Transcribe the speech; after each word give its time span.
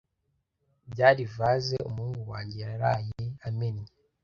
Byari 0.91 1.23
vase 1.35 1.75
umuhungu 1.89 2.23
wanjye 2.33 2.57
yaraye 2.65 3.21
amennye. 3.47 3.87